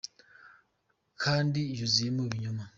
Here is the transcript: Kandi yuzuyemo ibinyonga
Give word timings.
Kandi 1.21 1.59
yuzuyemo 1.77 2.21
ibinyonga 2.27 2.63